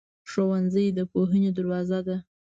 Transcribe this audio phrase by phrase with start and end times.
[0.29, 2.17] ښوونځی د پوهې دروازه ده.